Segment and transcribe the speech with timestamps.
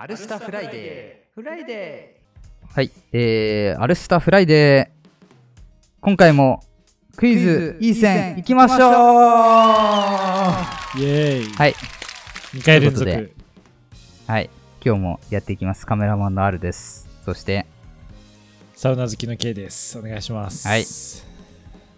[0.00, 2.20] アルスタフライデーフライデ
[2.72, 5.08] はい、えー、アルスタフライデー。
[6.00, 6.62] 今回も
[7.16, 8.80] クイズいい線いきましょう
[11.00, 11.52] イエーイ。
[11.52, 11.74] はい、
[12.54, 13.10] 2回連続。
[13.10, 13.34] というこ
[14.28, 14.50] はい、
[14.84, 15.84] 今日もやっていきます。
[15.84, 17.08] カメラマンのアルです。
[17.24, 17.66] そして、
[18.76, 19.98] サウナ好きの K です。
[19.98, 20.68] お願いします。
[20.68, 20.84] はい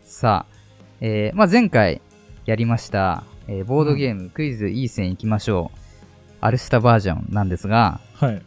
[0.07, 0.55] さあ、
[1.03, 2.01] えー、まあ前回
[2.46, 5.79] やりました、えーボードゲーム、クイズいい線いきましょう。
[6.40, 8.43] アルスタバージョンなんですが、はい。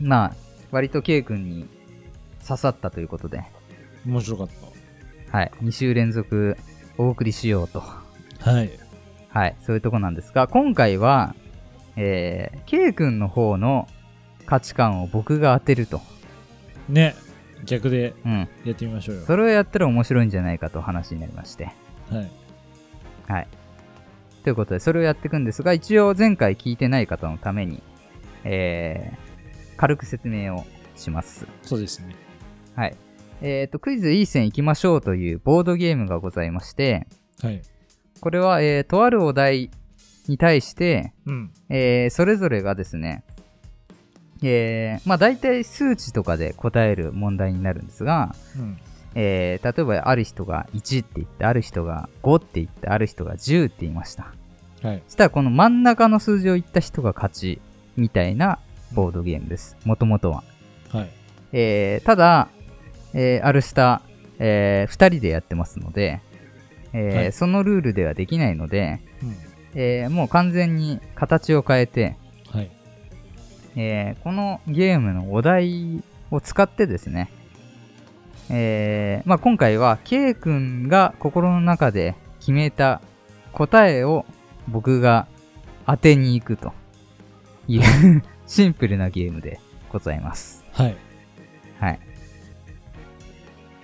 [0.00, 0.34] まあ、
[0.70, 1.68] 割と K 君に
[2.46, 3.44] 刺さったということで、
[4.06, 4.48] 面白かっ
[5.30, 6.56] はい、2週連続
[6.96, 7.82] お送りしようと。
[8.38, 8.52] た。
[8.52, 8.70] はい。
[9.28, 11.34] はい、そういうとこなんですが、今回は、
[11.96, 13.86] えー、K 君の方の
[14.46, 16.00] 価値観を僕が当てると。
[16.88, 17.14] ね。
[17.64, 18.48] 逆でうん。
[18.64, 19.22] やってみましょうよ。
[19.26, 21.64] それをやったら面白いんじゃないかと話になりまして。
[22.10, 22.30] はい。
[23.26, 23.48] はい。
[24.48, 27.82] ということで、それをやっていくんですが、一応前回聞いてない方のために、
[28.44, 30.64] えー、軽く説明を
[30.96, 31.46] します。
[31.60, 32.16] そうですね。
[32.74, 32.96] はい。
[33.42, 37.06] えっ、と、クイズいい線いきましょうというボードゲームがございまして、
[37.42, 37.60] はい。
[38.22, 39.70] これは、えー、とあるお題
[40.28, 41.52] に対して、うん。
[41.68, 43.24] えーそれぞれがですね、
[44.42, 48.78] えーまあ大体数値とかで答える問題になるんですが、うん。
[49.14, 54.32] えー例えばある人が1って言って、ある人が5って言って、ある人が10って言いました。
[54.82, 55.02] はい。
[55.06, 57.60] そしたらこの真ん中の数字を言った人が勝ち
[57.96, 58.58] みたいな
[58.92, 59.76] ボードゲームです。
[59.84, 60.44] もともとは。
[60.90, 61.10] はい。
[61.52, 62.48] えーただ、
[63.14, 64.02] えーアルスタ、
[64.38, 66.20] え2人でやってますので、
[66.92, 69.36] えーはいそのルールではできないので、うん。
[69.74, 72.16] えーもう完全に形を変えて、
[72.52, 72.70] はい。
[73.76, 77.30] えーこのゲームのお題を使ってですね、
[78.50, 83.00] えーまあ、今回は K 君が心の中で決めた
[83.52, 84.24] 答えを
[84.68, 85.26] 僕が
[85.86, 86.72] 当てに行くと
[87.66, 87.82] いう
[88.46, 89.60] シンプルなゲームで
[89.90, 90.64] ございます。
[90.72, 90.96] はい。
[91.80, 92.00] はい。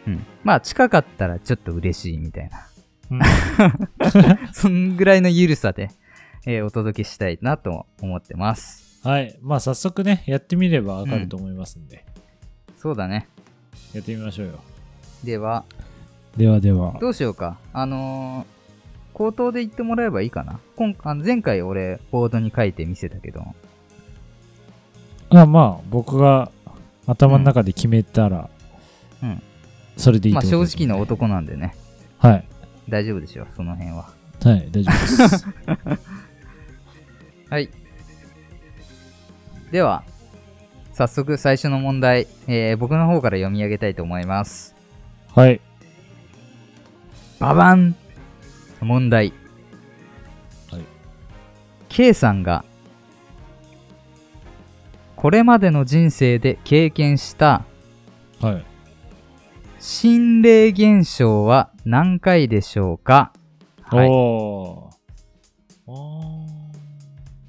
[0.06, 0.26] うん。
[0.42, 2.66] まあ近かったらちょっと嬉しいみたいな。
[3.10, 3.20] うん
[4.52, 5.90] そんぐらいの緩さで、
[6.46, 9.00] えーお届けしたいなと思ってます。
[9.06, 9.38] はい。
[9.42, 12.06] まあ、早速ね、やってみればわかると思いますんで、
[12.78, 13.28] そうだね。
[13.92, 14.60] やってみましょうよ。
[15.22, 15.66] では、
[16.38, 16.96] ではでは。
[17.00, 17.58] どうしようか。
[17.74, 18.53] あのー、
[19.14, 20.58] 口頭で言ってもらえばいいかな。
[20.76, 23.44] 今あの前回俺、ボードに書いて見せたけど。
[25.30, 26.50] あまあ、僕が
[27.06, 28.50] 頭の中で決めたら、
[29.22, 29.42] うん。
[29.96, 30.96] それでいいまあ正と思います、直な。
[30.96, 31.76] 男なんでね。
[32.18, 32.44] はい。
[32.88, 34.08] 大丈夫でしょ、その辺は。
[34.42, 35.46] はい、大丈夫です。
[37.48, 37.70] はい。
[39.70, 40.02] では、
[40.92, 44.74] 早速最初の問題、えー僕の方から読み上げたいと思います。
[45.34, 45.60] はい。
[47.38, 47.94] ババン
[48.84, 49.32] 問題。
[50.70, 50.82] はい。
[51.88, 52.64] K さんが、
[55.16, 57.64] これまでの人生で経験した
[58.40, 58.64] はい。
[59.78, 63.32] 心霊現象は何回でしょうか？
[63.82, 64.06] はい。
[64.06, 65.90] っおー。
[65.90, 66.46] お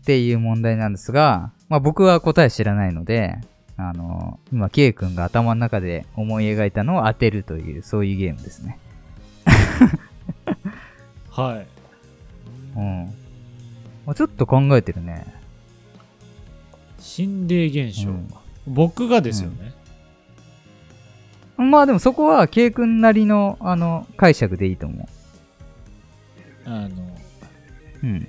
[0.06, 3.40] ていう問題なんですが、まあ僕は答え知らないので、
[3.78, 8.78] あの、今 K 君が頭の中で思い描いたのを当てるという、そういうゲームですね。
[11.35, 11.68] ーはい。
[12.75, 13.06] うん。
[14.06, 15.25] まあちょっと考えてるね。
[17.00, 18.09] 心霊現象。
[18.09, 18.29] うん
[18.68, 19.73] 僕がですよね。
[21.57, 25.07] まあでもそこは K 君なりの、あの、解釈でいいと思
[26.66, 26.90] あの、う。
[28.03, 28.28] うん。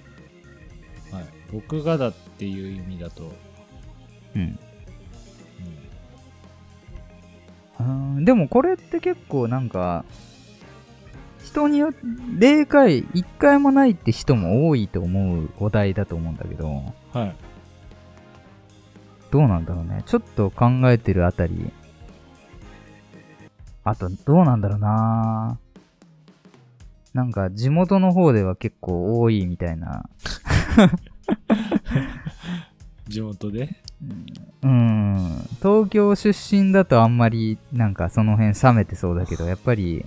[1.10, 1.24] はい。
[1.50, 3.32] 僕がだっていう意味だと、
[4.34, 4.58] うん。
[7.78, 10.04] うんうんでもこれって結構なんか、
[11.56, 12.00] 人によって、
[12.38, 17.36] 0回、1回もないって人も多いと思うお題だと思うんだけど、はい。
[19.30, 20.02] どうなんだろうね。
[20.04, 21.72] ちょっと考えてるあたり。
[23.84, 25.58] あと、どうなんだろうな
[27.14, 30.04] なんか、地元の方では結構多いみたいな。
[33.08, 33.70] 地元で？
[34.62, 35.48] うん。
[35.62, 40.04] 東京出身だとあんまり、なんかその辺冷めてそうだけど、やっぱり、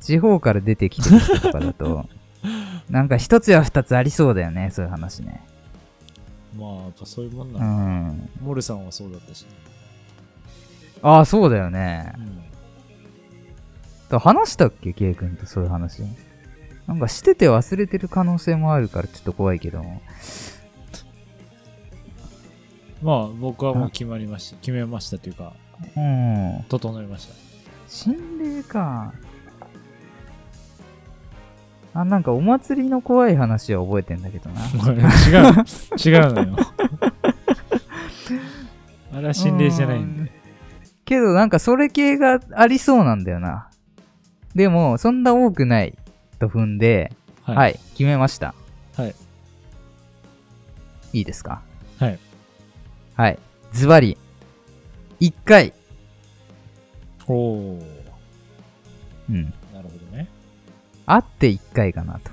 [0.00, 2.06] 地方から出てきてる人とかだと、
[2.90, 5.42] なんか一つや二つありそうだよね、そういう話ね。
[6.56, 7.68] まあ、やっぱそういうもんなうの、
[8.12, 8.30] ん。
[8.40, 9.46] モルさんはそうだったし、
[11.02, 12.12] ああ、そうだよね。
[12.18, 12.46] うん
[14.08, 16.02] だ話したっけ、ケイ君とそういう話。
[16.86, 19.82] なんかしてて忘れてる可能性もあるからちょっと怖いけど。
[23.02, 24.56] まあ、僕はもう決まりました。
[24.58, 25.54] 決めましたというか、
[25.96, 26.64] うん。
[26.68, 27.34] 整いました。
[27.88, 29.12] 心霊か。
[32.00, 34.60] あ、なんかお祭りの怖い話は覚えてんだけどな。
[34.66, 34.74] 違う、
[36.04, 36.56] 違うのよ。
[39.14, 40.32] あれは心霊じゃないんで。
[41.04, 43.68] けどなんかそれ系がありそうなんだよな。
[44.54, 45.96] でも、そんな多くない
[46.38, 47.12] と踏んで、
[47.42, 48.54] はい、決めました。
[48.96, 49.14] はい。
[51.12, 51.62] いいですか？
[51.98, 52.18] はい。
[53.14, 53.38] はい。
[53.72, 54.18] ズバリ、
[55.20, 55.72] 1回。
[57.28, 57.82] おお
[59.30, 59.52] うん。
[61.06, 62.30] あって1回かなと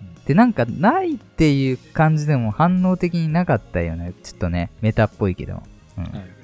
[0.00, 0.24] うん。
[0.24, 4.12] で、なんか、ないっていう感じでも反応的になかったよね。
[4.22, 5.62] ちょっとね、メタっぽいけど。
[5.96, 6.04] うん。
[6.04, 6.40] はい。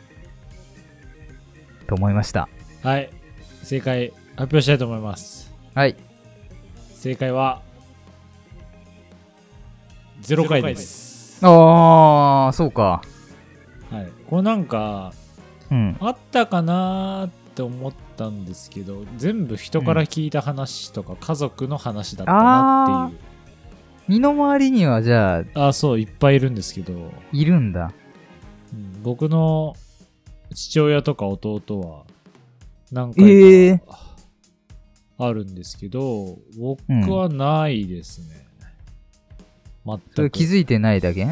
[1.86, 2.48] と思いました。
[2.82, 3.10] はい。
[3.62, 5.52] 正解発表したいと思います。
[5.74, 5.96] はい。
[6.94, 7.62] 正解は、
[10.22, 11.38] 0回です。
[11.42, 13.02] あー、そうか。
[13.90, 14.10] はい。
[14.26, 15.12] これなんか、
[15.70, 15.96] うん。
[16.00, 23.20] あったかなーって思ったんですけど、全部人から聞いた話とか、家族の話だったなっていう。
[24.08, 27.92] 身の回りにはじゃあ、あそう、いっぱいいるんですけど、いるんだ。
[28.72, 29.74] うん僕の
[30.54, 32.04] 父親とか弟は
[32.92, 33.98] 何ええ回か
[35.18, 38.46] あるんですけど、僕はないですね。
[39.84, 40.22] そ全く。
[40.22, 41.26] れ気づいてないだけ？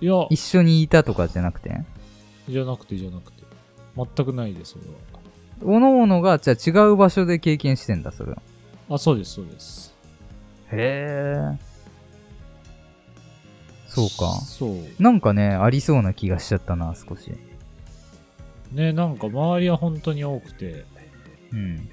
[0.00, 1.82] いや、一緒にいたとかじゃなくて？
[2.48, 3.37] じゃなくてじゃなくて。
[4.14, 4.84] 全くないです、それ
[5.62, 8.42] おのおのが、じゃあ違う場所で経験してんだ、それは。
[8.88, 8.96] は。
[8.96, 9.94] あ、そうです、そうです。
[10.72, 11.58] へえ。
[13.88, 14.40] そうか。
[14.44, 15.02] そう。
[15.02, 17.32] なんかね、ありそうな気がしちゃったな、少し。
[18.72, 20.84] ね、なんか周りは本当に多くて、
[21.52, 21.88] うん。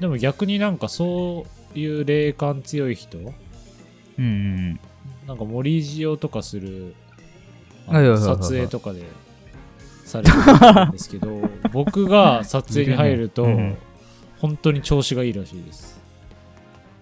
[0.00, 3.26] でも逆になんかそういう霊感強い人、うん
[4.18, 4.80] うん
[5.26, 6.94] なんか森塩とかする
[7.86, 9.04] 撮影とかで
[10.10, 11.40] されてたんですけど
[11.72, 13.46] 僕が撮影に入ると、
[14.38, 16.00] 本当に調子がいいらしいです。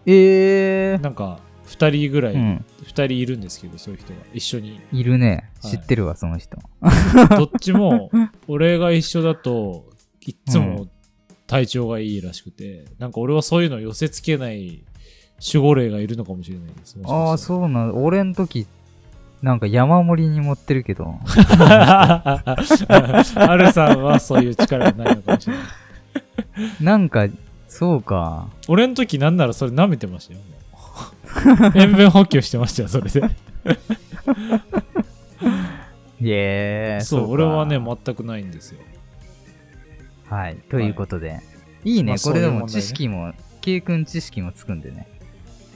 [0.06, 2.64] ええなんか2人ぐらい、二うん。
[2.84, 4.81] 2人いるんですけどそういう人が一緒に。
[4.93, 5.50] いるね。
[5.62, 5.72] はい。
[5.72, 6.56] 知ってるわ、その人。
[7.37, 8.10] どっちも
[8.46, 9.84] 俺が一緒だと
[10.26, 10.88] いっつも
[11.46, 14.82] 体調がいいらしくて、なんか俺はそういうのを寄せつけない
[15.55, 16.96] 守護霊がいるのかもしれないです。
[17.05, 18.02] ああ、そうなの。
[18.02, 18.66] 俺ん時、
[19.43, 21.14] なんか山盛りに持ってるけど。
[22.26, 22.56] ア
[23.56, 25.64] ルさんはそういう力がないのかもしれない。
[26.81, 27.26] なんか、
[27.69, 28.49] そうか。
[28.67, 30.40] 俺の時なんならそれ舐めてましたよ。
[31.75, 33.23] 塩分補給してましたよ、それで。
[36.20, 37.05] イエーイ。
[37.05, 38.81] そう、か俺はね、全くないんですよ。
[40.29, 40.56] はい。
[40.69, 41.41] ということで。
[41.84, 42.12] いいね。
[42.12, 45.06] まあこれでも知識も、K 君知識もつくんでね。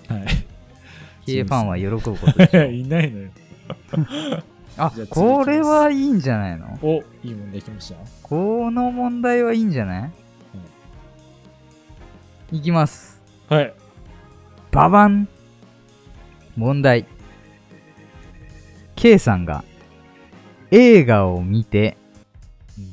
[0.08, 0.26] はい。
[1.26, 3.30] K ファンは喜ぶことでしょ いないのよ。
[4.78, 6.78] あこれはいいんじゃないの？
[6.82, 7.96] お、いい問題きました。
[8.22, 10.12] この問題はいいんじゃない、
[12.52, 13.20] いきます。
[13.48, 13.74] はい。
[14.70, 15.28] ババン
[16.56, 17.06] 問題。
[18.96, 19.64] K さんが
[20.70, 21.96] 映画を見て、
[22.78, 22.92] うん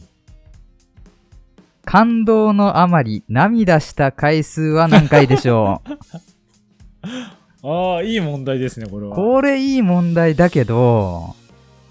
[1.86, 7.07] 感動のあまり涙した回数は何回でしょう？
[7.64, 9.16] ああ、いい問題ですね、これは。
[9.16, 11.36] これいい問題だけど、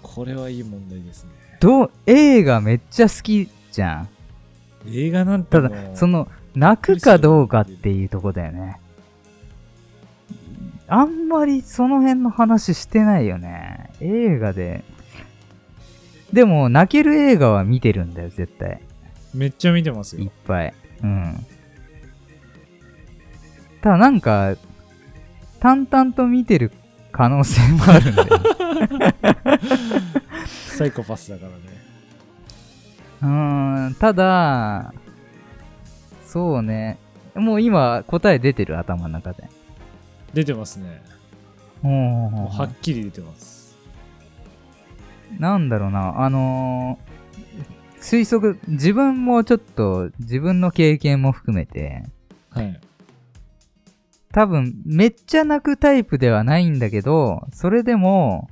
[0.01, 1.31] これはいい問題ですね。
[1.59, 4.09] どう映画めっちゃ好きじゃん。
[4.87, 8.79] 映画なんてたもうだ、その、泣くかどうかっていうとこだよね。
[10.87, 13.91] あんまりその辺の話してないよね。
[13.99, 14.83] 映画で。
[16.33, 18.81] でも、泣ける映画は見てるんだよ、絶対。
[19.35, 20.31] めっちゃ見てますいっよ。
[20.47, 20.73] ぱい。
[21.03, 21.45] うん。
[23.81, 24.55] ただなんか、
[25.59, 26.71] 淡々と見てる
[27.11, 29.15] 可能性もあるんだよね。
[30.45, 31.55] サイコパスだからね。
[33.21, 34.93] うーん、ただ、
[36.25, 36.97] そうね。
[37.35, 39.49] もう今、答え出てる、頭の中で。
[40.33, 41.01] 出てますね。
[41.81, 43.75] ほうほうもほううはっきり出てます。
[45.37, 47.09] なんだろうな、あのー
[48.01, 52.03] 推測、自分もちょっと、自分の経験も含めて、
[52.49, 52.79] はい。
[54.39, 58.49] 多分、めっちゃ泣くタイプではないんだけど、それでも、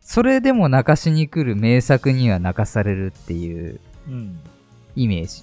[0.00, 4.38] それでも泣かしに来る名作には泣かされるっていううん。
[4.94, 5.42] イメージ。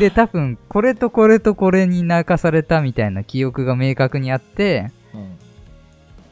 [0.00, 5.36] で、多分、これとこれとこれに泣かされたみたいな記憶が明確にあって、うん。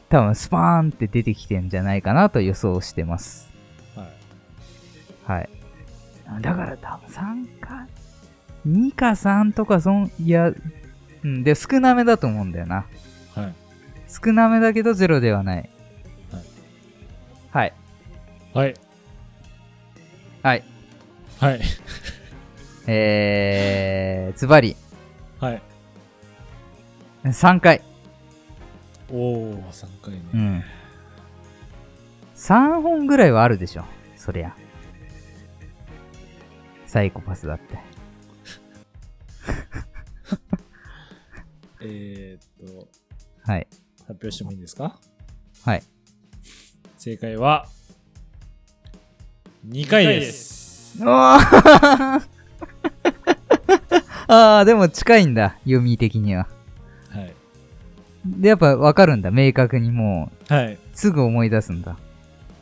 [0.09, 3.51] 多分、スパーンって出てきてんじゃないかなと予想してます。
[3.95, 4.05] は
[5.35, 5.39] い。
[5.39, 5.49] はい。
[6.41, 7.85] だから多分3か、
[8.67, 10.51] 2か3とかそん、いや、
[11.23, 12.85] うん、で、少なめだと思うんだよな。
[13.35, 13.53] はい。
[14.07, 15.69] 少なめだけどゼロではない。
[17.51, 17.73] はい。
[18.53, 18.73] はい。
[20.43, 20.63] はい。
[21.39, 21.59] はい。
[22.87, 24.75] えー、ズバリ、
[25.39, 25.61] はい。
[27.25, 27.81] 3回。
[29.11, 30.21] おー、3回ね。
[30.33, 30.63] うん。
[32.35, 33.85] 3本ぐらいはあるでしょ。
[34.15, 34.55] そりゃ。
[36.85, 37.96] サイコパスだって。
[41.81, 42.87] えー、っと、
[43.43, 43.67] はい。
[44.01, 44.99] 発表してもいいですか？
[45.63, 45.83] はい。
[46.97, 47.67] 正解は、
[49.67, 50.97] 2回です。
[51.05, 52.27] あー
[54.29, 55.55] あー、でも近いんだ。
[55.63, 56.47] 読み的には。
[57.09, 57.33] はい。
[58.25, 59.31] で、やっぱわかるんだ。
[59.31, 60.73] 明確にもはい。
[60.73, 61.97] う、すぐ思い出すんだ。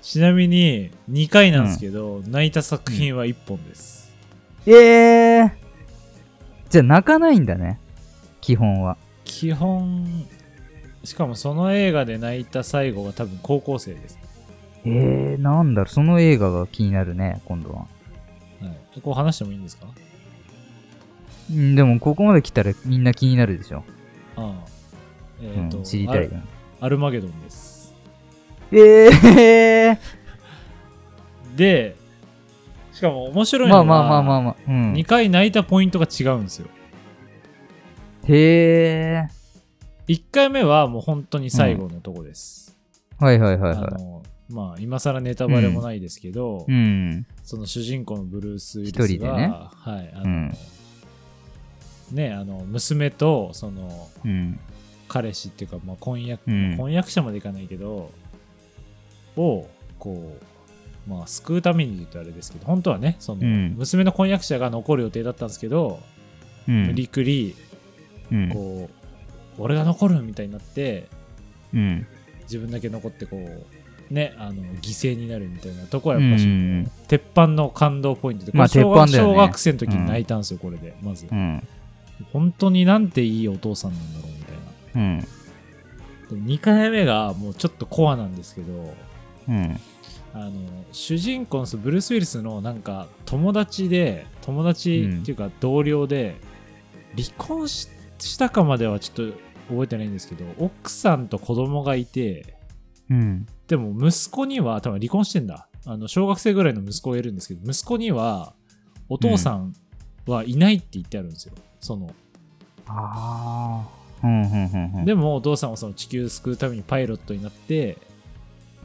[0.02, 4.14] ちなみに、2回なんですけど、泣いた作品は1本です。
[4.68, 5.52] えー。
[6.76, 7.80] じゃあ泣かないんだね。
[8.42, 8.98] 基本は。
[9.24, 10.26] 基本、
[11.06, 14.20] しかもその映画で泣いた最後が多分高校生です。
[14.84, 15.94] えー、なんだろう。
[15.94, 17.76] その映画が気になるね、今度は。
[17.80, 17.86] は
[18.98, 19.00] い。
[19.00, 19.88] こう話してもいいんですか？
[21.50, 23.86] うんでも、ここまで来たらみんな気になるでしょ。
[24.36, 24.68] ああ。
[25.42, 26.32] えうっ、と、ん、知りたいよ。
[26.82, 27.96] アルマゲドンです。
[28.74, 29.98] えー。
[31.56, 31.96] で、
[32.96, 34.56] しかも面白いのは、まあまあまあまあまあ。
[34.70, 34.94] うん。
[34.94, 36.68] 2回泣いたポイントが違うんですよ。
[38.28, 40.14] へー。
[40.14, 42.74] 1回目はもう本当に最後のとこです。
[43.20, 46.72] はいはいはいはあのまあ今更ネタバレもないですけど、い。
[46.72, 47.28] うん。
[47.44, 50.54] その主人公のブルース・ウィリスが、一人でねはい、あの、うん
[52.12, 54.58] ね、あの娘とそのうん。
[55.08, 58.12] 彼氏っていうか、まあ、婚約、うん婚約者までいかないけど、
[59.38, 59.68] を
[60.00, 60.55] こう、
[61.08, 66.00] まあ、救うために言うとあれですけど、本当はね、その、うん娘の婚約者が残る予定だったんですけど、
[66.68, 66.88] うん。
[66.88, 67.56] 無理くり、
[68.32, 68.50] うん。
[68.50, 71.08] こう、俺が残るみたいになって、
[71.74, 72.08] うん。
[72.46, 81.68] 自分だけ残ってこうねあの犠牲になるみたいなとこはやっぱし、うん鉄板の感動ポイントで、まあ小学ね小学生の時に泣いたんですよ、これでまず、うん。
[82.34, 84.56] 本当になんていいお父さんなんだろうみたい
[84.96, 85.20] なうん。
[85.20, 88.94] で2回目がもうちょっとコアなんですけど
[89.50, 89.80] うん。
[90.38, 90.52] あの
[90.92, 96.36] 主人公のブルース・ウィリスのなんか友達で友達っていうか同僚で、
[97.16, 97.88] 離婚し
[98.20, 99.38] したかまではちょっと
[99.70, 102.56] 覚えてないんですけど奥さんと子供がいて
[103.10, 103.46] うん。
[103.68, 108.54] でも息子には多分離婚してんだあの小学生ぐらいの息子がいるんですけど息子には
[109.08, 109.74] お父さん
[110.28, 112.14] はいないって言ってあるんですよ、その
[112.88, 113.86] あ
[114.24, 114.28] あ。
[114.28, 114.42] うん。
[114.42, 114.52] うん。
[114.52, 115.00] うん。
[115.00, 115.06] うん。
[115.06, 117.98] でもお父さんはその地球を救うためにパイロットになって、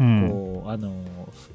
[0.00, 0.28] うん。
[0.28, 0.90] こうあの
[1.32, 1.50] ふ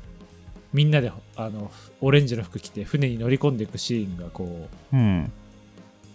[0.73, 1.71] みんなであの
[2.01, 5.31] オレンジの服着て船に乗り込んでいくシーンがこううん。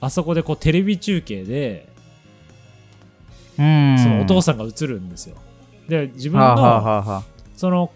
[0.00, 1.88] あそこでこうテレビ中継で
[3.58, 3.98] うん。
[3.98, 5.36] そのお父さんが映るんですよ、
[5.88, 7.22] で自分の
[7.54, 7.90] その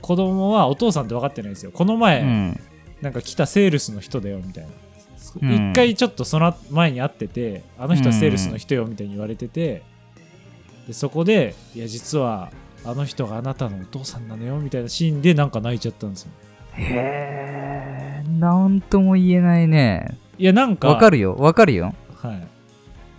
[0.00, 2.60] 子供はお父さんって分かってないんですよこの前、あ、うん。
[3.00, 4.70] なんか来たセールスの人だよみたいな
[5.42, 9.82] うん一、回ちょっとその前に会っててあの人はセールスの人よみたいに言われてて、
[10.86, 12.50] でそこでいや実は
[12.84, 16.30] あの人があなたのお父さんなのよみたいなシーンでなんか泣いちゃったんですよ
[16.72, 18.28] へえ。
[18.38, 20.16] なんとも言えないね。
[20.38, 21.34] いやなんかわかるよ。
[21.36, 21.94] わかるよ。
[22.16, 22.46] はい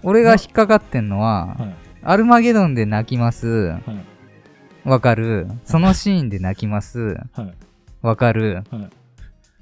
[0.04, 3.48] 俺が引っかかってんのは、はいアルマゲドンで泣きます。
[3.48, 3.82] はい
[4.90, 5.48] わかる。
[5.66, 7.18] そのシーンで泣きます。
[7.34, 7.54] はい
[8.02, 8.64] わかる。
[8.72, 8.90] はい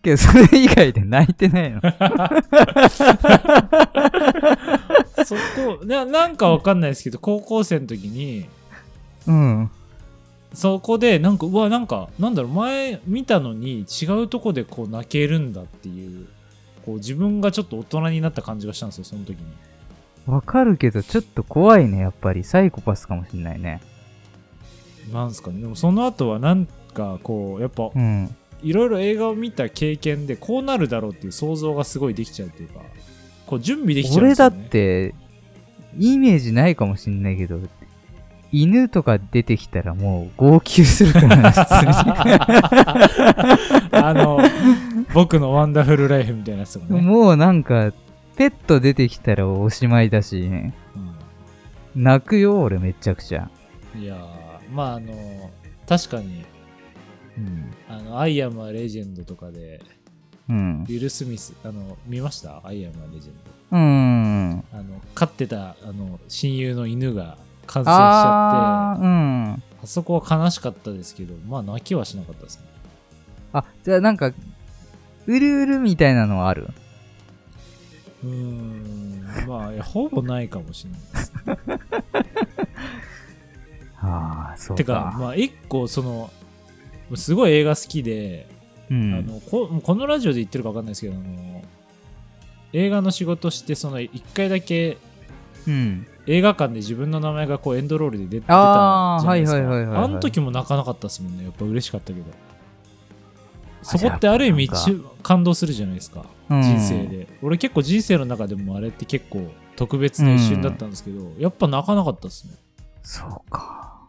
[0.02, 1.82] けど、それ以外で泣いてないの。
[5.26, 8.48] そこななんかわかんないですけど高校生の時に
[9.28, 9.70] うん。
[10.54, 16.28] そこでなんかうわなんかなんだろう前見たのに違うとこでこう泣けるんだっていう
[16.86, 19.46] こう自分がちょっと大人になった感じがしたんですよその時に
[20.30, 22.44] わかるけど、ちょっと怖いね、やっぱり。
[22.44, 23.82] サイコパスかもしんないね。
[25.12, 28.36] なんすかねでもその後はなんかこうやっぱうん。
[28.62, 32.82] いろいろ映画を見た経験でこうなるだろうっていう想像がすごいできちゃうというか
[33.48, 35.16] こう準備できちゃうん俺だですよ、ね、って、
[35.98, 37.60] イメージないかもしんないけど、
[38.52, 41.70] 犬とか出てきたらもう号泣するからね、普通
[43.92, 44.40] あの
[45.14, 46.96] 僕のワンダフルライフみたいなやつとかに。
[46.96, 47.92] ね、もうなんか、
[48.36, 50.50] ペット出てきたらおしまいだし、
[51.96, 53.50] 泣くよ、俺めちゃくちゃ。
[53.96, 54.20] うんいやー
[54.72, 55.50] まああの
[55.88, 56.46] 確かに
[57.38, 57.72] うん。
[57.90, 59.82] あのアイアムレジェンドとかで
[60.48, 60.92] うんウ。
[60.92, 62.62] ィル・スミスあの見ました？
[62.64, 63.34] アイアムはレジェン
[63.72, 63.78] う
[64.60, 64.64] ん。
[64.72, 67.38] ドあの飼ってたあの親友の犬が
[67.72, 69.64] 感染しちゃってうん。
[69.84, 72.64] あそこは悲しかったですけどまあ泣きはしなかったですね
[73.54, 76.68] あ、じゃあなんか、うるうるみたいなのはある？
[78.24, 81.34] うーんまあいやほぼないかもしれないです
[84.02, 84.78] ああ、そうか。
[84.78, 86.30] てかまあ一個その
[87.16, 88.48] すごい映画好きで、
[88.90, 89.14] うん。
[89.14, 91.62] あのここのラジオで言ってるか分かんないですけどあの
[92.74, 94.98] 映画の仕事してその1回だけ
[95.68, 96.08] うん。
[96.32, 99.58] 映画館で自分の名前がこうエンドロールで出出たじゃないですか。
[99.58, 100.04] はいはいはいはいはい。
[100.06, 101.46] あの時も泣かなかったですもんね。
[101.46, 102.26] やっぱ嬉しかったけど。
[103.82, 104.70] そこってある意味
[105.24, 106.62] 感動するじゃないですか、うん。
[106.62, 107.28] 人生で。
[107.42, 112.54] 俺結構人生の中でもあれって結構特別な一瞬だったんですけど、やっぱ泣かなかったですね。
[113.02, 114.02] そうか。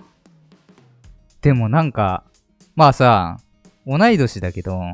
[1.41, 2.25] でもなんか、
[2.77, 3.39] まあさ、
[3.87, 4.79] 同い年だけど、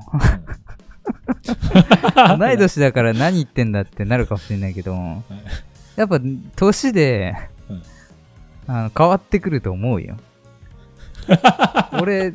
[2.39, 4.95] 同い年だから何言ってんだってなるかもしれないけど、
[5.97, 6.21] やっぱ
[6.57, 7.35] 年で、
[7.69, 7.83] うん
[8.69, 10.17] あの変わってくると思うよ。
[12.01, 12.33] 俺、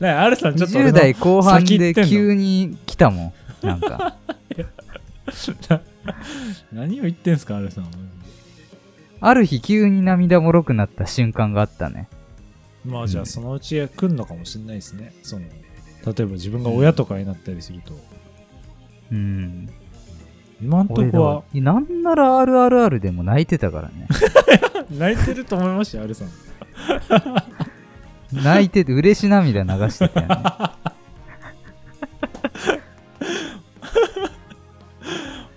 [0.00, 3.32] ねあるさんちょっと俺20の代後半で急に来たも
[3.62, 3.66] ん。
[3.66, 4.16] なんか。
[6.72, 7.86] 何を言ってんすかあるさん
[9.20, 12.08] ある日急に涙もろくなった瞬間があったね。
[12.84, 15.52] まあじゃうんあそのうち来るのかもしれないですね、その例
[16.24, 17.94] えば自分が親とかになったりすると、
[19.12, 19.70] うん。
[20.62, 24.06] 今んと俺こはだなんなら RRR でも泣いてたからね。
[24.90, 26.28] 泣いてると思いましたよあるさん
[28.32, 30.36] 泣いてて嬉し涙流してたよね。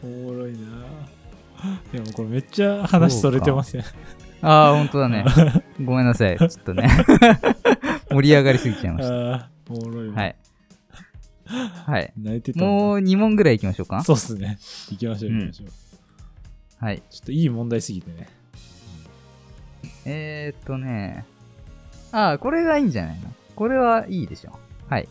[0.04, 0.60] おもろいな
[1.92, 3.84] でもこれめっちゃ話それてません
[4.42, 5.26] ああ、ほんとだね。
[5.84, 6.38] ごめんなさい。
[6.38, 6.88] ちょっとね。
[8.12, 10.12] 盛り上がりすぎちゃいましあーおもろい。
[10.12, 10.36] はい。
[11.86, 12.14] はい。
[12.18, 14.04] 泣いてたもう2問ぐらい行きましょうか。
[14.04, 14.58] そうっすね
[14.92, 17.02] 行きましょう行きましょう、はい。
[17.10, 18.28] ちょっといい問題すぎてね
[20.06, 21.26] えー、っとね。
[22.12, 23.34] ああ、これがいいんじゃないの？
[23.56, 24.58] これはいいでしょ。
[24.90, 25.08] はい。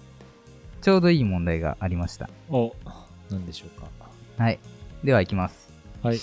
[0.80, 2.28] ちょうどいい問題がありました。
[2.50, 2.74] お
[3.30, 3.88] 何でしょうか
[4.36, 4.58] はい。
[5.02, 5.72] では行きます。
[6.02, 6.18] はい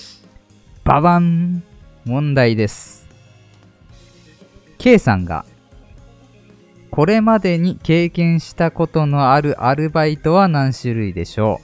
[0.84, 1.64] ババン
[2.06, 3.08] 問題です。
[4.80, 5.46] K さんが、
[6.92, 11.62] これまでに経験したことのあるアルバイトは何種類でしょ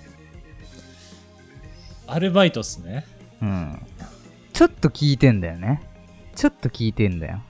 [2.07, 3.05] アルバイトっすね
[3.41, 3.79] ううん。
[4.53, 5.84] ちょっと聞いてんだよね。
[6.36, 7.41] ちょっと聞いてんだよ。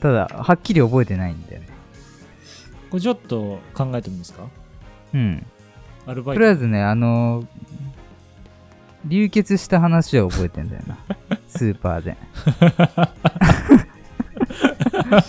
[0.00, 1.68] ただ、はっきり覚えてないんだよね。
[2.90, 4.44] これちょっと考えてもいいですか？
[5.14, 5.46] うん。
[6.06, 7.46] アルバイトとりあえずね、あのー
[9.08, 10.98] 流血した話は覚えてんだよな。
[11.46, 12.16] スーパーで。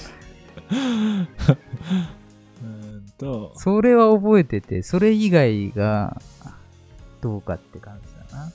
[0.78, 3.52] うーんと。
[3.56, 6.22] それは覚えてて、それ以外が
[7.22, 8.52] どうかって感じだな。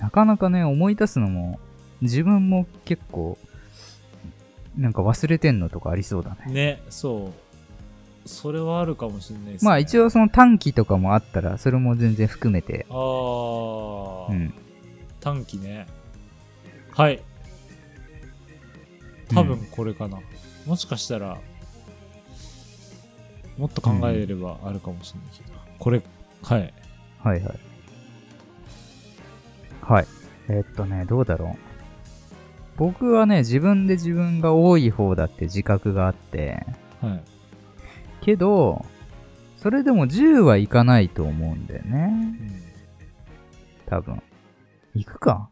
[0.00, 1.58] なかなかね、思い出すのも、
[2.00, 3.38] 自分も結構、
[4.76, 6.52] なんか忘れてんのとかありそうだね。
[6.52, 8.28] ねそう。
[8.28, 9.68] それはあるかもしれないですね。
[9.68, 14.52] まあ一応その短期とかもあったら、それも全然含めて、ああ、うん。
[15.20, 15.86] 短期ね。
[16.90, 17.22] はい。
[19.28, 20.18] 多分これかな、
[20.66, 21.38] もしかしたら
[23.56, 26.02] もっと考えればあるかもしれないけど、これ
[26.42, 26.74] はい
[27.18, 27.58] はいはい。
[29.82, 30.06] はい。
[30.48, 31.58] えっとね、どうだろう。
[32.76, 36.66] 僕はね、自分で自分が多い方だって自覚があって、
[37.00, 37.22] はい
[38.22, 38.84] けど、
[39.58, 42.10] それでも10はいかないと思うんだよね。
[42.10, 42.62] うん
[43.86, 44.22] 多分。
[44.94, 45.50] いくか？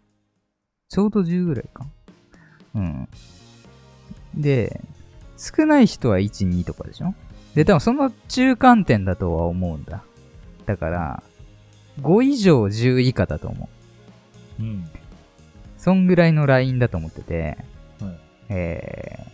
[0.88, 1.86] ちょうど10ぐらいか。
[2.74, 3.08] うん。
[4.34, 4.80] で、
[5.42, 7.14] 少ない人は1、2とかでしょ？
[7.56, 10.04] で、多分その中間点だとは思うんだ。
[10.66, 11.22] だから、
[12.00, 13.68] 5以上10以下だと思
[14.60, 14.62] う。
[14.62, 14.88] うん
[15.76, 17.58] そんぐらいのラインだと思ってて、
[18.00, 18.18] はい
[18.50, 19.26] え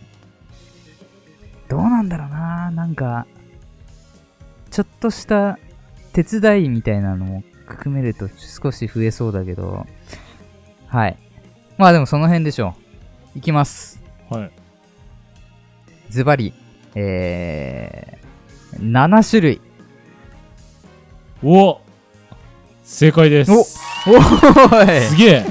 [1.67, 3.27] ー、どうなんだろうななんか、
[4.71, 5.59] ちょっとした
[6.11, 9.85] 手伝いみたいなのも含めると少し増えそうだけど、
[10.87, 11.17] はい。
[11.77, 12.73] まあでもその辺でしょ
[13.35, 13.37] う。
[13.37, 14.01] いきます。
[14.31, 14.51] はい
[16.09, 16.53] ズバリ、
[16.95, 19.61] えー、7種類。
[21.43, 21.79] お
[22.83, 23.51] 正解です。
[23.51, 25.07] おーい。
[25.07, 25.45] すげえ。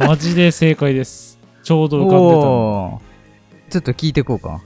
[0.00, 1.38] マジで正解です。
[1.62, 2.18] ちょうど浮かん
[3.70, 4.60] でたちょっと聞いてこうか。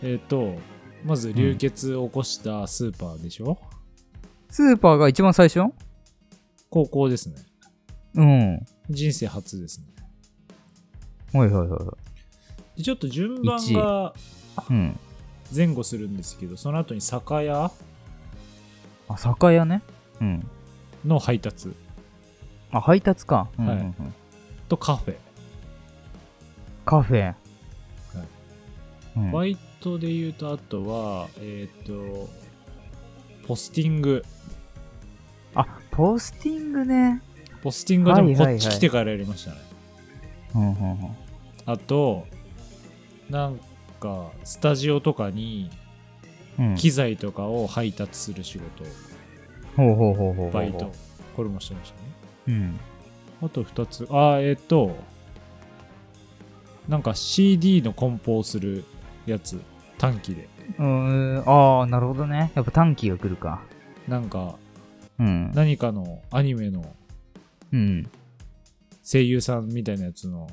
[0.00, 0.54] えっ、と
[1.04, 3.58] まず流血を起こしたスーパーでしょ、
[4.48, 5.72] スーパーが一番最初？
[6.70, 7.34] 高校ですね。
[8.14, 8.60] うん。
[8.88, 9.86] 人生初ですね。
[11.32, 12.11] はいはいはいはで
[12.80, 14.14] ちょっと順番が。
[15.54, 17.70] 前後するんですけどその後に酒屋
[19.08, 19.82] あ、酒屋ね。
[20.20, 20.46] うん。
[21.04, 21.74] の配達
[22.70, 23.48] あ、配達か。
[23.58, 23.94] うんうんうんはい
[24.68, 25.16] とカフェ、
[26.86, 27.34] カフェ。
[29.16, 32.30] うんバイトで言うとあとはえっ、と
[33.46, 34.24] ポスティング
[35.54, 37.20] あ、ポスティングね。
[37.62, 39.58] ポスティングはでもこはいはいはいっち来てからやりましたね、
[40.54, 41.16] うんうんうん。
[41.66, 42.26] あと
[43.32, 43.58] なん
[43.98, 45.70] かスタジオとかに
[46.58, 48.84] うん、機材とかを配達する仕事、
[49.74, 50.52] ほうほうほうほうほう。
[50.52, 50.92] バイト。
[51.34, 52.02] これもしてましたね
[52.48, 52.80] うん。
[53.42, 54.94] あと2つあえっ、と
[56.86, 58.84] なんか CD の梱包する
[59.24, 59.58] やつ
[59.96, 60.46] 短期で
[60.78, 62.52] うーん、ああ、なるほどね。
[62.54, 63.62] やっぱ短期が来るか。
[64.06, 64.56] なんか
[65.18, 65.52] うん。
[65.54, 66.84] 何かのアニメの
[67.72, 68.10] うん。
[69.02, 70.50] 声優さんみたいなやつの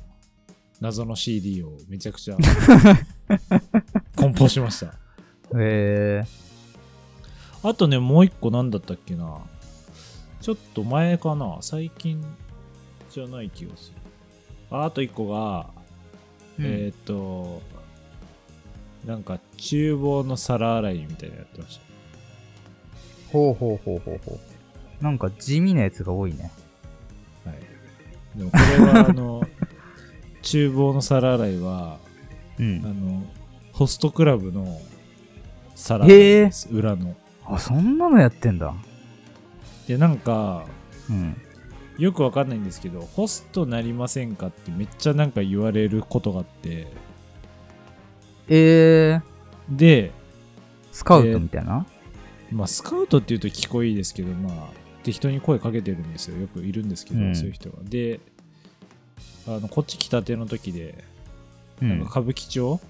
[0.80, 2.36] 謎の CD をめちゃくちゃ
[4.16, 6.24] 梱包しましたへえ
[7.62, 9.38] あとねもう一個何だったっけな
[10.40, 12.24] ちょっと前かな最近
[13.10, 13.96] じゃない気がする
[14.70, 16.86] ああと一個が、ー。
[16.86, 17.62] えーっと
[19.04, 21.90] なんか厨房の皿洗いみたいなのやってました
[23.32, 24.38] ほうほうほうほうほ
[25.00, 25.04] う。
[25.04, 26.50] なんか地味なやつが多いね。
[27.44, 28.38] はい。
[28.38, 29.42] でもこれはあの、
[30.42, 31.98] 厨房の皿洗いは、あ
[32.58, 32.82] うん。
[32.82, 33.24] の、
[33.72, 34.80] ホストクラブの
[35.74, 36.68] 皿洗いです。
[36.70, 37.14] 裏の。
[37.46, 38.74] あ、そんなのやってんだ。
[39.86, 40.66] で、なんか、
[41.08, 41.36] うん。
[41.98, 46.86] よくわかんないんですけど、ホストなりませんかってめっちゃなんか言われることがあって、
[48.48, 50.12] えー、で、
[50.92, 51.86] スカウトみたいな、
[52.50, 56.38] まあ、スカウトって言うと聞こえいいですけど、まあ、適当に声かけてるんですよ。
[56.38, 57.78] よくいるんですけど、うんそういう人が。
[57.84, 58.20] で、
[59.56, 61.04] あの、こっち来たての時で、
[61.82, 62.20] うんなんか。
[62.20, 62.80] 歌舞伎町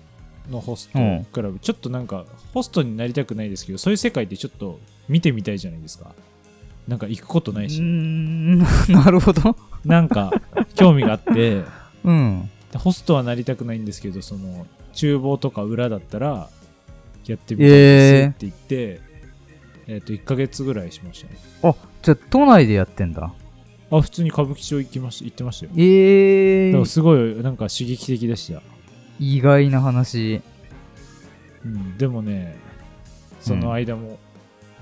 [0.51, 6.13] のホストうんクラブ、ちょっとなんかホストになりたくないですけどそういう世界ってちょっと見てみたいじゃないですか
[6.89, 9.57] なんか行くことないうしーん、 なるほど。
[9.85, 10.41] なんか
[10.75, 11.63] 興味があって
[12.05, 12.51] うん。
[12.73, 16.49] でホストはなりたくないんですけどその厨房とか裏だったら
[17.27, 19.01] やってみたいですって言って、
[19.87, 23.33] えっと1ヶ月ぐらいしましたねあ、じゃあ都内でやってんだ。
[23.91, 28.63] あ普通に歌舞伎町行きました行ってましたよえー、でもすごいなんか刺激的でした、
[29.19, 30.41] 意外な話。
[31.65, 32.57] うん、でもね
[33.41, 34.19] その間も、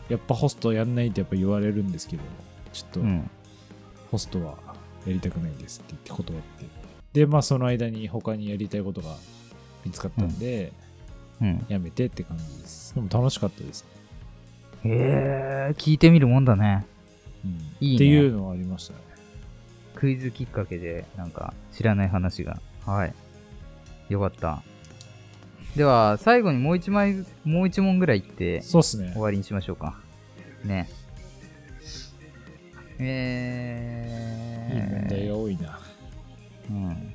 [0.09, 2.23] やっぱホストやんないってやっぱ言われるんですけど
[2.73, 3.31] ちょっとうん。
[4.11, 4.57] ホストは
[5.07, 6.67] やりたくないですって言って断って
[7.13, 9.17] でまあその間に他にやりたいことが
[9.85, 10.73] 見つかったんで、
[11.41, 11.67] うん。
[11.69, 13.85] やめてって感じですでも楽しかったです、
[14.85, 16.87] えー、聞いてみるもんだね。
[17.45, 19.09] うんいいねっていうのはありましたね
[19.99, 22.61] クイズきっかけで、なんか、知らない話が。
[22.87, 23.15] はい。
[24.09, 24.63] よかった。
[25.75, 29.99] では、最後にもう一枚、もう一問ぐらい言って、そうっすね終わりにしましょうか。
[30.65, 30.89] ね。
[33.01, 34.75] えー。
[34.75, 35.81] いい問題が多いな
[36.71, 37.15] うん。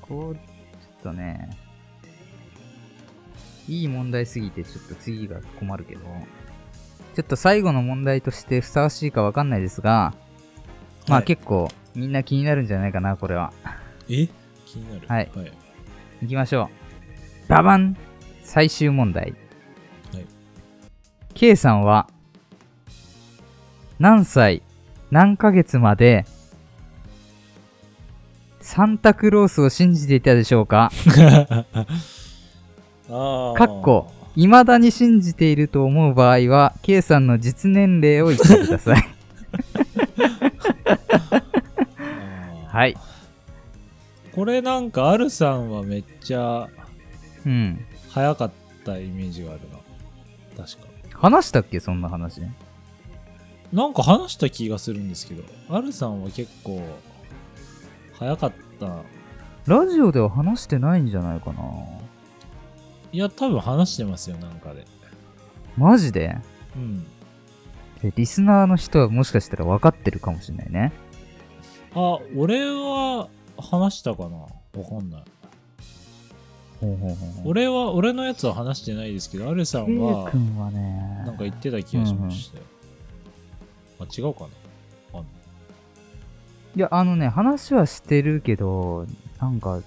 [0.00, 1.50] こう、ちょっとね、
[3.66, 6.02] いい問題すぎて、ちょっと次が困るけど、
[7.14, 10.14] ちょっと最後の問題としてふさわしいかわかんないですが、
[11.08, 11.24] まあはい。
[11.24, 13.52] 結構みんな気になるんじゃないかな、これは。
[14.08, 14.28] え？
[14.66, 15.06] 気になる。
[15.06, 15.30] はい。
[15.34, 15.52] はい、
[16.22, 16.70] いきましょ
[17.46, 17.48] う。
[17.48, 17.96] ババン。
[18.42, 19.34] 最終問題。
[20.12, 20.26] はい。
[21.34, 22.08] K さんは、
[23.98, 24.62] 何歳、
[25.10, 26.26] 何ヶ月まで、
[28.60, 30.90] サンタクロースを信じていたでしょうか？
[33.10, 39.04] あかっこ未だに信じていると思う場合は、K さんの実年齢を言ってください。
[42.68, 42.96] はい。
[44.34, 46.68] これなんかアルさんはめっちゃ
[47.46, 47.84] うん。
[48.10, 48.50] 早かっ
[48.84, 49.60] たイメージがある
[50.56, 51.78] な確か話したっけ？
[51.78, 52.40] そんな話。
[53.72, 56.82] なんか話した気がするんですけど、アルさんは結構
[58.18, 59.02] 早かった。
[59.66, 61.62] ラジオでは話してないんじゃないかな。
[63.14, 64.84] いや、多分話してますよ、なんかで。
[65.76, 66.36] マジで？
[66.74, 67.04] うん。
[68.02, 70.92] でリスナーの人はもしかしたら分かってるかもしれないね。
[71.94, 74.38] あ、俺は話したかな？
[74.38, 74.48] わ
[74.84, 75.22] かんない。
[76.80, 82.64] ほうほうほうほう俺は、俺のやつは話してないですけど、アルさんは、君はね、なんか言ってた気がしましたよ。
[84.00, 84.40] あ、違うか
[85.12, 85.20] な？
[85.20, 85.22] あ
[86.76, 89.06] いや、あのね、話はしてるけど、
[89.40, 89.82] なんか、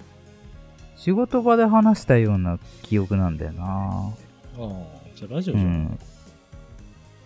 [0.98, 3.64] 仕事場で話したような記憶なんだよな。
[3.66, 4.12] あ
[4.60, 4.72] あ、
[5.16, 5.66] じゃあラジオじゃん。
[5.66, 6.00] うん。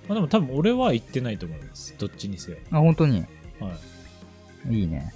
[0.07, 1.95] まあ、でも多分俺は言ってないと思います。
[1.97, 2.57] どっちにせよ。
[2.71, 3.21] あ、本当に？
[3.59, 3.71] は
[4.69, 4.73] い。
[4.75, 5.13] いいね。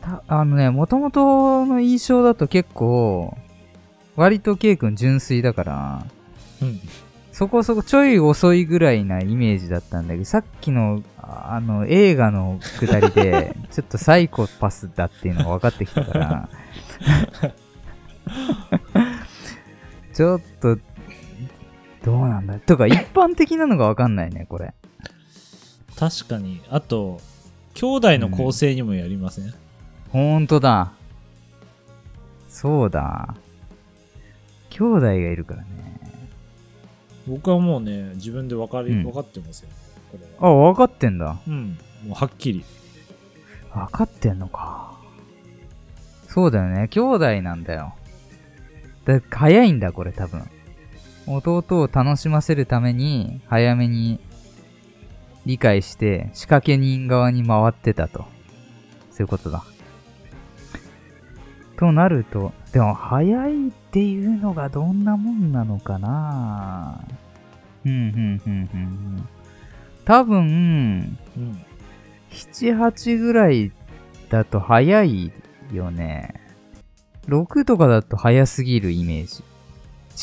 [0.00, 3.36] たあのね、もともとの印象だと結構、
[4.16, 6.06] 割と K 君純粋だから、
[6.60, 6.80] うん。
[7.30, 16.48] そこそこちょい遅いぐらいなイメージだったんだけど、さっきの、ああの、映画のくだりで、 ちょっとサイコパスだっていうのが分かってきたから、
[20.12, 20.78] ちょっと、
[22.04, 22.58] どうなんだ？
[22.58, 24.74] とか、一般的なのが分かんないね、これ。
[25.96, 26.60] 確かに。
[26.70, 27.20] あと、
[27.74, 29.54] 兄弟の構成にもやりません、
[30.10, 30.92] ほんとだ。
[32.48, 33.34] そうだ。
[34.70, 35.68] 兄弟がいるからね。
[37.26, 39.68] 僕はもうね、自分で分かり、うん分かってますよ、
[40.10, 40.50] これは。
[40.50, 41.38] あ、分かってんだ。
[41.46, 41.78] うん。
[42.06, 42.64] もうはっきり。
[43.72, 44.92] 分かってんのか。
[46.28, 46.88] そうだよね。
[46.88, 47.94] 兄弟なんだよ。
[49.04, 50.48] だ早いんだ、これ多分。
[51.26, 54.20] 弟を楽しませるために、早めに
[55.46, 58.26] 理解して、仕掛け人側に回ってたと。
[59.10, 59.64] そういうことだ。
[61.76, 67.04] となると、でも早いっていうのがどんなもんなのかな
[67.84, 68.76] うん、うん、うん、うんう
[69.20, 69.28] ん。
[70.04, 70.38] 多分、
[71.36, 71.64] うん。
[72.30, 73.72] 7、8ぐらい
[74.30, 75.32] だと早い
[75.72, 76.41] よね。
[77.28, 79.42] 6とかだと早すぎるイメージ。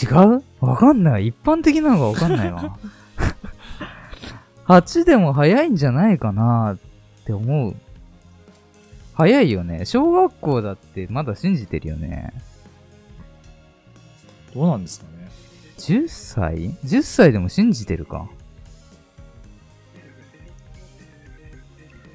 [0.05, 0.07] 違
[0.37, 0.43] う？
[0.59, 1.27] わかんない。
[1.27, 2.77] 一般的なのがわかんないわ。
[4.67, 6.77] 8でも早いんじゃないかなっ
[7.25, 7.75] て思う。
[9.13, 9.85] 早いよね。
[9.85, 12.33] 小学校だってまだ信じてるよね。
[14.53, 15.29] どうなんですかね。
[15.77, 18.27] 10歳 ?10 歳でも信じてるか。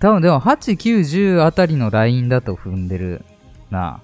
[0.01, 1.01] 多分でも8、9、
[1.39, 3.25] 10あたりのラインだと踏んでる
[3.71, 4.01] な。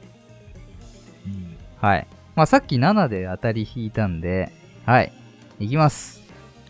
[1.83, 1.88] うん。
[1.88, 2.07] はい。
[2.37, 4.53] まあさっき7で当たり引いたんで、
[4.87, 5.12] はい。
[5.59, 6.23] いきます。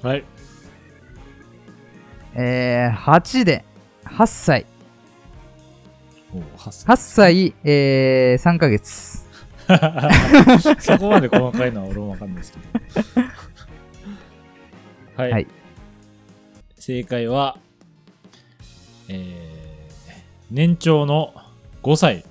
[0.03, 0.25] はい。
[2.35, 3.64] えー、8で、
[4.05, 4.66] 8歳。
[6.33, 9.29] おう8歳8歳、えー、3ヶ月。
[10.81, 12.59] そこまで細かいのは俺もわかんないですけ
[13.12, 13.25] ど。
[15.23, 15.31] はい。
[15.33, 15.46] はい
[16.81, 17.59] 正解は、
[19.09, 20.12] えー、
[20.51, 21.35] 年長の
[21.83, 22.25] 5歳。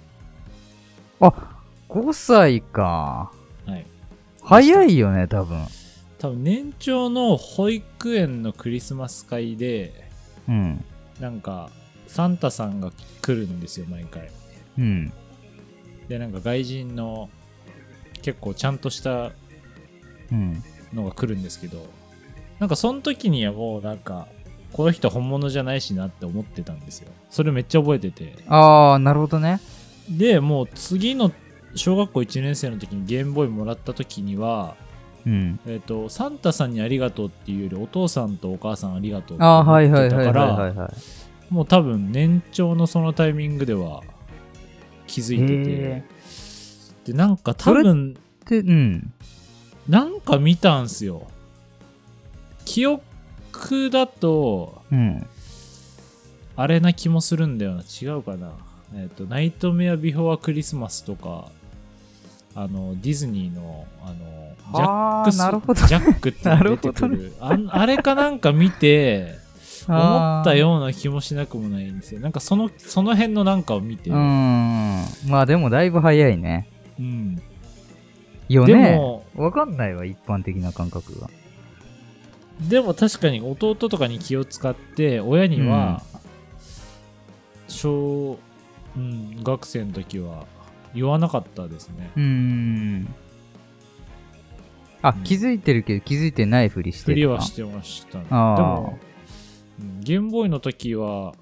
[1.20, 1.59] あ、
[1.89, 3.32] 5歳か。
[3.65, 3.86] はい。
[4.43, 5.65] 早いよね、多分。
[6.19, 10.10] 多分年長の保育園のクリスマス会で、
[10.47, 10.84] うん。
[11.19, 11.69] なんか、
[12.08, 14.30] サンタさんが来るんですよ、毎回。
[14.78, 15.12] うん。
[16.08, 17.30] で、なんか外人の
[18.21, 19.32] 結構ちゃんとした
[20.32, 20.63] うん。
[20.93, 21.86] のが来るんですけど、
[22.60, 24.28] なんかその時にはもうなんか、
[24.73, 27.12] この人本物じゃないしなって思ってたんですよ。
[27.30, 28.36] それめっちゃ覚えてて。
[28.47, 29.60] あー、なるほどね。
[30.10, 31.32] で、もう次の
[31.75, 34.75] 小学校1年生の時にゲームボーイもらった時には、
[35.25, 35.60] うん。
[35.67, 40.89] えっ、と、サンタさんにありがとうっていうより、お父さんとお母さんありがとうってあー、思はいってたから、は
[41.49, 41.53] い。
[41.53, 44.03] もう多分年長のそのタイミングでは
[45.08, 46.03] 気づいててへ、
[47.05, 48.15] で、なんか多分、
[48.47, 49.13] で、うん。
[49.88, 51.27] なんか見たんすよ。
[52.65, 55.27] 記憶だと、うん。
[56.55, 57.82] あれな気もするんだよな。
[57.82, 58.51] 違うかな。
[58.93, 61.49] えっ、と、ナイトメアビフォークリスマスとか、
[62.55, 64.15] あの、ディズニーの、あの、
[64.75, 65.88] ジャックス、なるほど。
[65.88, 67.33] ジャックって出てくなる。
[67.39, 69.38] あんあれかなんか見て、
[69.88, 72.19] 思ったような気もしなくもないんですよ。
[72.19, 75.05] なんかその、その辺のなんかを見て、うーん。
[75.27, 76.67] まあでもだいぶ早いね。
[76.99, 77.41] うん
[78.49, 78.73] よね。
[78.73, 81.29] でも、わかんないわ、一般的な感覚が。
[82.67, 86.03] でも確かに弟とかに気を使って、親には、
[87.67, 88.38] 小、
[88.97, 90.45] うん、学生の時は
[90.93, 92.12] 言わなかったですね。
[92.15, 93.15] うーん。
[95.02, 98.25] あ、うん気づいてるけど気づいてないふりしてふりはしてましたね。
[98.25, 98.99] でも、
[99.80, 101.34] うんゲームボーイの時は、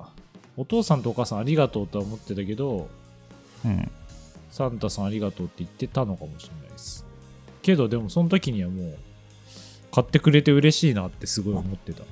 [0.58, 2.88] お父さんとお母さんありがとうとは思ってたけど、
[3.66, 3.92] うん。
[4.52, 7.06] サンタさんありがとうって言ってたのかもしれないです。
[7.62, 8.98] けど、でもその時にはもう、
[9.92, 12.04] 買ってくれて嬉しいなってすごい思ってた。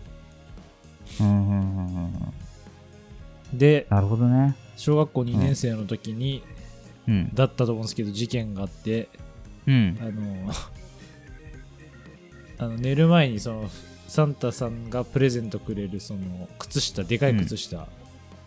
[1.22, 2.34] うんうんうんうん
[3.54, 4.56] で、なるほどね。
[4.76, 6.55] 小学校2年生の時に、うん。
[7.34, 9.10] だったと思うんですけど、事件があって、
[9.68, 10.06] うんあ。
[10.06, 10.54] の、
[12.58, 13.70] あの 寝る前にその、
[14.08, 17.88] サンタさんがプレゼントくれるその靴下、でかい靴下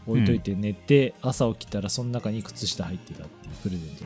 [0.06, 4.04] 置いといて寝て、朝起きたらその中に靴下入ってたっていうプレゼント。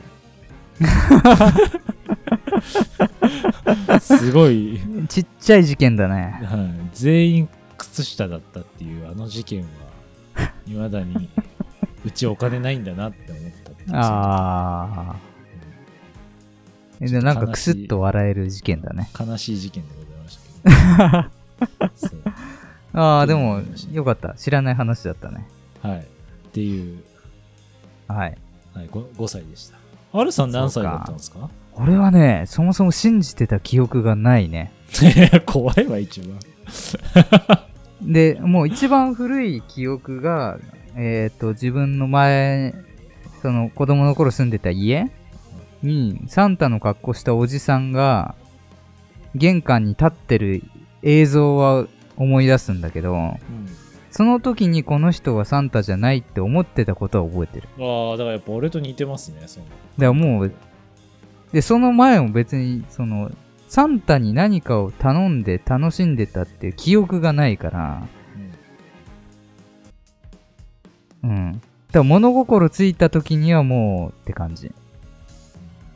[4.01, 6.39] すごい、ちっちゃい事件だね。
[6.43, 9.67] はい、全員靴下だったっていうあの事件は、
[10.67, 11.29] いまだに、
[12.05, 15.15] うちお金ないんだなって思ってああ。
[16.99, 19.09] えでもなんかクスッと笑える事件だね。
[19.19, 20.39] 悲しい事件でございまし
[20.99, 21.29] た
[21.61, 22.99] けど。
[23.01, 24.35] ああ、でもよかった。
[24.35, 25.47] 知らない話だったね。
[25.81, 25.99] はい。
[25.99, 26.03] っ
[26.51, 27.03] ていう、
[28.07, 28.37] はい。
[28.73, 29.77] はい、5, 5歳でした。
[30.13, 31.49] アルさん何歳だったんですか？
[31.75, 34.71] 俺はね、そもそも信じてた記憶がないね。
[35.45, 36.39] 怖いわ、一番。
[38.01, 40.59] で、もう一番古い記憶が、
[40.95, 42.75] えっ、と、自分の前、
[43.43, 45.11] その子供の頃住んでた家？
[45.81, 48.35] に、サンタの格好したおじさんが、
[49.35, 50.63] 玄関に立ってる
[51.01, 53.37] 映像は思い出すんだけど、うん。
[54.11, 57.67] その時にこの人はサンタじゃないって思ってたことは覚えてる。
[57.79, 59.65] ああ、だからやっぱ俺と似てますね、その。
[59.65, 60.53] だからもう、
[61.51, 63.29] で、その前も別に、その、
[63.67, 68.07] サンタに何かを頼んで楽しんでたっていう記憶がないから、
[71.23, 71.61] うんうん。
[71.93, 74.71] から物心ついた時にはもうって感じ。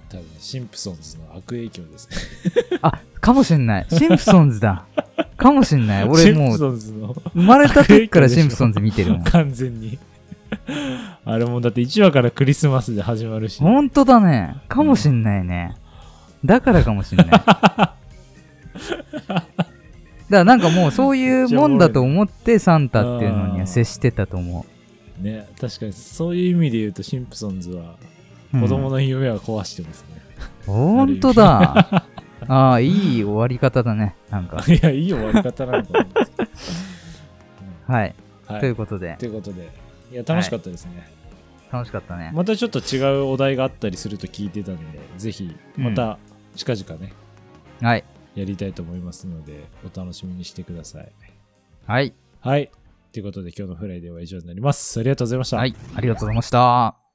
[0.10, 2.80] 多分シンプソンズの悪影響ですね。
[2.82, 3.88] あ、かもしんない。
[3.90, 4.86] シンプソンズだ。
[5.36, 6.04] かもしんない。
[6.10, 9.24] 俺もう生まれた時からシンプソンズ見てるもん。
[9.24, 10.00] 完全に。
[11.26, 13.60] あれもだって1話からクリスマスで始まるし。
[13.62, 14.56] ほんとだね。
[14.70, 15.76] かもしんないね。
[16.46, 17.28] だからかもしんない。
[17.30, 17.96] だか
[20.30, 24.66] らなんかもうそういうもんだと思ってサンタっていうのには接してたと思
[25.20, 27.96] ね、確かにそういう意味で言うとシンプソンズは
[28.54, 28.58] う。
[28.58, 30.22] うん子供の夢は壊してますね。
[30.66, 32.06] ほんとだ。
[32.48, 34.16] ああ、いい終わり方だね。
[34.30, 34.64] なんか。
[34.72, 36.48] いや、いい終わり方なのかなと思
[37.88, 37.94] うん。
[37.94, 38.16] はい。
[38.50, 38.62] うんはい。
[38.62, 39.70] ということでと、いうことで、
[40.12, 41.10] いや、楽しかったですね。
[41.72, 42.32] 楽しかったね。
[42.34, 46.18] またちょっと違うお題があったりすると聞いてたので、ぜひ、また
[46.56, 47.12] 近々ね、
[47.82, 48.06] はい。
[48.36, 51.12] やりたいと思いますので、お楽しみにしてください。
[51.86, 52.14] はい。
[52.40, 52.72] はい。
[53.18, 55.00] ということで、今日のフライデーは以上になります。
[55.00, 55.58] ありがとうございました。
[55.58, 55.76] はい。
[55.96, 57.07] ありがとうございました。